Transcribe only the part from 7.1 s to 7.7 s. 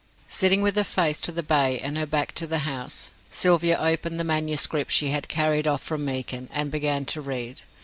read.